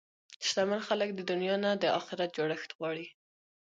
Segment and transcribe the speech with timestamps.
[0.47, 3.07] شتمن خلک د دنیا نه د اخرت جوړښت غواړي.